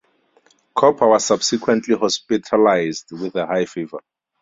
Cooper 0.75 1.05
was 1.07 1.25
subsequently 1.25 1.95
hospitalized 1.95 3.11
with 3.11 3.35
a 3.35 3.45
high 3.45 3.65
fever. 3.65 3.99